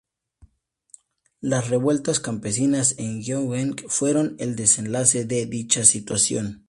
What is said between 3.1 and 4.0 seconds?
Gyeongsang